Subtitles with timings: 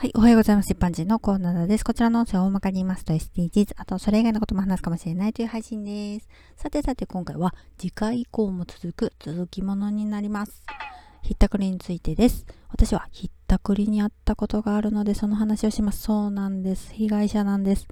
[0.00, 0.12] はい。
[0.14, 0.72] おはようございます。
[0.72, 1.84] 一般人のコーナーです。
[1.84, 6.28] こちらの音声を大まかに言いますと SDGs、あとそれ以外のことも話すかもしれないという配信です。
[6.56, 10.62] さてさて今回は次回以降も続く続きものになります。
[11.20, 12.46] ひったくりについてです。
[12.70, 16.00] 私はひったくりにあったことがあるのでその話をします。
[16.00, 16.94] そうなんです。
[16.94, 17.86] 被害者なんです。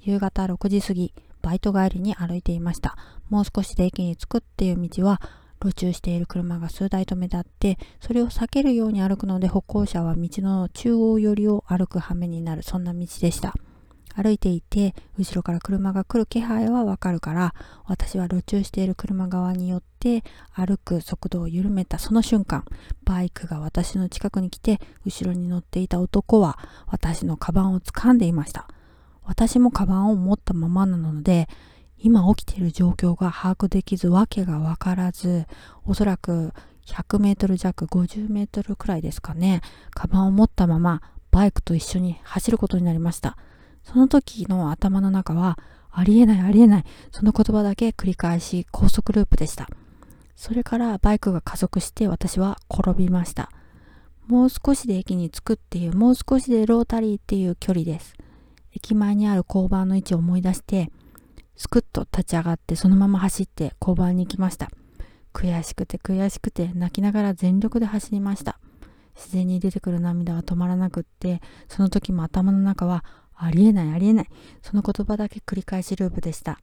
[0.00, 2.96] 夕方6時過ぎ、バイト帰りに歩いていました。
[3.30, 5.22] もう少しで駅に着くっていう道は
[5.62, 13.54] 路中している車が数台止めてあって、それを避けるように歩くので歩行者は道の中央寄りを歩く羽目になる、そんな道でした。
[14.14, 17.54] 歩いていて、後ろから車が来る気配はわかるから、
[17.86, 20.22] 私は路中している車側によって
[20.52, 22.64] 歩く速度を緩めたその瞬間、
[23.04, 28.68] バイクが私の近くに来て、後ろに乗っていた男は私のカバンを掴んでいました。
[29.24, 31.48] 私もカバンを持ったままなので、
[32.04, 35.46] 今起きている状況が把握できず、わけがわからず、
[35.84, 36.52] おそらく
[36.86, 43.36] 100メートル弱、50メートルくらいですかね、カバンを持ったままバイクと一緒に走ることになりました。
[43.84, 45.58] その時の頭の中は、
[45.92, 49.68] ありえないありえない、その言葉だけ繰り返し高速ループでした。
[50.34, 53.50] それからバイクが加速して私は転びました。
[54.26, 58.14] もう少しで駅に着くっていう、もう少しでロータリーっていう距離です。
[58.74, 60.90] 駅前にある交番の位置を思い出して、
[61.62, 64.68] すくっと立ち上がってそのまま走って交番に行きました。
[65.32, 68.58] 悔しくて悔しくて泣きながら全力で走りました。
[69.14, 73.04] 自然に出てくる涙は止まらなくって、その時も頭の中は
[73.36, 74.26] ありえないありえない。
[74.60, 76.58] その言葉だけ繰り返しループでした。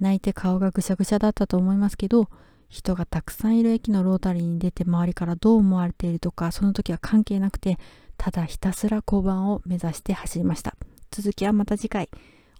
[0.00, 2.28] 泣いて顔がぐしゃぐしゃだったと思いますけど、
[2.68, 7.78] 人がたくさんいる駅のロータリーに出て周りからどう思われているとか、その時は関係なくて、
[8.16, 10.74] ただひたすら交番を目指して走りました。
[11.12, 12.08] 続きはまた次回。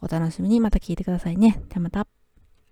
[0.03, 1.62] お楽しみにまた聞いてくださいね。
[1.69, 2.06] ではまた。